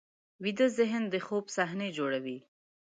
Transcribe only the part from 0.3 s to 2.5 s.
ویده ذهن د خوب صحنې جوړوي